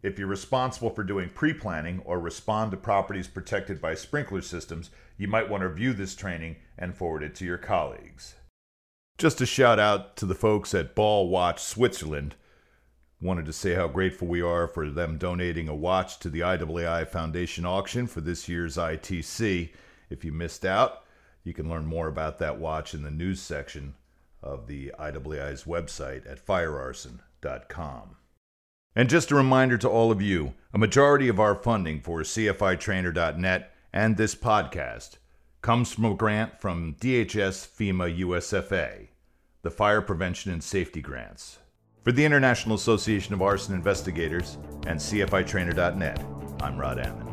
If 0.00 0.16
you're 0.16 0.28
responsible 0.28 0.90
for 0.90 1.02
doing 1.02 1.28
pre 1.28 1.52
planning 1.52 2.00
or 2.04 2.20
respond 2.20 2.70
to 2.70 2.76
properties 2.76 3.26
protected 3.26 3.80
by 3.80 3.96
sprinkler 3.96 4.42
systems, 4.42 4.90
you 5.22 5.28
might 5.28 5.48
want 5.48 5.60
to 5.60 5.68
review 5.68 5.92
this 5.92 6.16
training 6.16 6.56
and 6.76 6.96
forward 6.96 7.22
it 7.22 7.32
to 7.36 7.44
your 7.44 7.56
colleagues. 7.56 8.34
Just 9.18 9.40
a 9.40 9.46
shout 9.46 9.78
out 9.78 10.16
to 10.16 10.26
the 10.26 10.34
folks 10.34 10.74
at 10.74 10.96
Ball 10.96 11.28
Watch 11.28 11.62
Switzerland. 11.62 12.34
Wanted 13.20 13.46
to 13.46 13.52
say 13.52 13.74
how 13.74 13.86
grateful 13.86 14.26
we 14.26 14.42
are 14.42 14.66
for 14.66 14.90
them 14.90 15.18
donating 15.18 15.68
a 15.68 15.76
watch 15.76 16.18
to 16.18 16.28
the 16.28 16.40
IAAI 16.40 17.06
Foundation 17.06 17.64
auction 17.64 18.08
for 18.08 18.20
this 18.20 18.48
year's 18.48 18.76
ITC. 18.76 19.70
If 20.10 20.24
you 20.24 20.32
missed 20.32 20.64
out, 20.64 21.04
you 21.44 21.54
can 21.54 21.70
learn 21.70 21.86
more 21.86 22.08
about 22.08 22.40
that 22.40 22.58
watch 22.58 22.92
in 22.92 23.04
the 23.04 23.10
news 23.12 23.40
section 23.40 23.94
of 24.42 24.66
the 24.66 24.92
IAAI's 24.98 25.62
website 25.62 26.28
at 26.28 26.44
firearson.com. 26.44 28.16
And 28.96 29.08
just 29.08 29.30
a 29.30 29.36
reminder 29.36 29.78
to 29.78 29.88
all 29.88 30.10
of 30.10 30.20
you 30.20 30.54
a 30.74 30.78
majority 30.78 31.28
of 31.28 31.38
our 31.38 31.54
funding 31.54 32.00
for 32.00 32.22
CFITrainer.net 32.22 33.72
and 33.92 34.16
this 34.16 34.34
podcast 34.34 35.18
comes 35.60 35.92
from 35.92 36.04
a 36.06 36.14
grant 36.14 36.60
from 36.60 36.96
DHS 37.00 37.68
FEMA 37.68 38.18
USFA, 38.20 39.08
the 39.62 39.70
Fire 39.70 40.00
Prevention 40.00 40.52
and 40.52 40.64
Safety 40.64 41.00
Grants. 41.00 41.58
For 42.02 42.10
the 42.10 42.24
International 42.24 42.74
Association 42.74 43.32
of 43.34 43.42
Arson 43.42 43.74
Investigators 43.74 44.58
and 44.86 44.98
CFITrainer.net, 44.98 46.24
I'm 46.60 46.78
Rod 46.78 46.98
Ammon. 46.98 47.31